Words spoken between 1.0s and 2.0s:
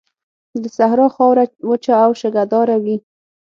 خاوره وچه